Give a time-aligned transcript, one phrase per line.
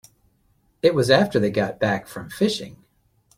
[0.81, 2.83] It was after they got back from fishing.